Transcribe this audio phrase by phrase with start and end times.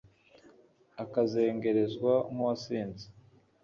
[1.03, 3.05] akazengerezwa nk'uwasinze